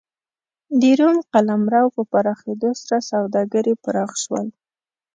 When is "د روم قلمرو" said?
0.79-1.83